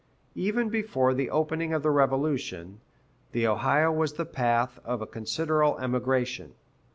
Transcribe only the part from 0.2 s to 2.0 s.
[B] Even before the opening of the